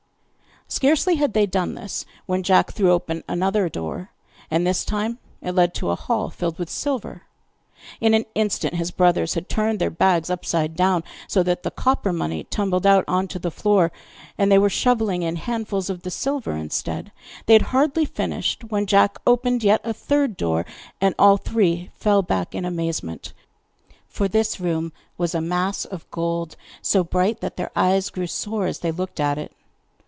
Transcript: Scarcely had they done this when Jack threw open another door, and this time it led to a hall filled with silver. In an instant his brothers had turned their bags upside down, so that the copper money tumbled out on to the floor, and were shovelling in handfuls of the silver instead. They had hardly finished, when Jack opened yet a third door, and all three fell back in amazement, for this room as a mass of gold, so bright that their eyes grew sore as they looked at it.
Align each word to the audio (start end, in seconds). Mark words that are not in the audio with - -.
Scarcely 0.67 1.15
had 1.15 1.33
they 1.33 1.45
done 1.45 1.75
this 1.75 2.05
when 2.27 2.43
Jack 2.43 2.71
threw 2.71 2.93
open 2.93 3.25
another 3.27 3.67
door, 3.67 4.11
and 4.49 4.65
this 4.65 4.85
time 4.85 5.19
it 5.41 5.51
led 5.51 5.73
to 5.73 5.89
a 5.89 5.97
hall 5.97 6.29
filled 6.29 6.57
with 6.57 6.69
silver. 6.69 7.23
In 7.99 8.13
an 8.13 8.23
instant 8.35 8.75
his 8.75 8.89
brothers 8.89 9.33
had 9.33 9.49
turned 9.49 9.79
their 9.79 9.89
bags 9.89 10.29
upside 10.29 10.77
down, 10.77 11.03
so 11.27 11.43
that 11.43 11.63
the 11.63 11.71
copper 11.71 12.13
money 12.13 12.45
tumbled 12.45 12.85
out 12.85 13.03
on 13.05 13.27
to 13.27 13.37
the 13.37 13.51
floor, 13.51 13.91
and 14.37 14.49
were 14.61 14.69
shovelling 14.69 15.23
in 15.23 15.35
handfuls 15.35 15.89
of 15.89 16.03
the 16.03 16.09
silver 16.09 16.53
instead. 16.55 17.11
They 17.47 17.53
had 17.53 17.63
hardly 17.73 18.05
finished, 18.05 18.63
when 18.69 18.85
Jack 18.85 19.17
opened 19.27 19.65
yet 19.65 19.81
a 19.83 19.93
third 19.93 20.37
door, 20.37 20.65
and 21.01 21.13
all 21.19 21.35
three 21.35 21.89
fell 21.97 22.21
back 22.21 22.55
in 22.55 22.63
amazement, 22.63 23.33
for 24.07 24.29
this 24.29 24.57
room 24.61 24.93
as 25.19 25.35
a 25.35 25.41
mass 25.41 25.83
of 25.83 26.09
gold, 26.11 26.55
so 26.81 27.03
bright 27.03 27.41
that 27.41 27.57
their 27.57 27.71
eyes 27.75 28.09
grew 28.09 28.25
sore 28.27 28.67
as 28.67 28.79
they 28.79 28.91
looked 28.91 29.19
at 29.19 29.37
it. 29.37 29.51